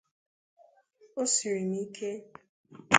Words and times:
Ọ 1.21 1.23
siri 1.33 1.63
m 1.69 1.73
ike. 1.83 2.09